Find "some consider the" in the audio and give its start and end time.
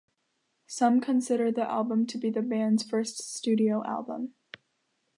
0.65-1.61